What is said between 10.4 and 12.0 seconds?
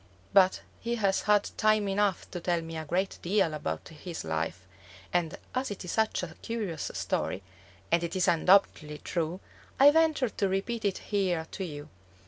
repeat it here to you.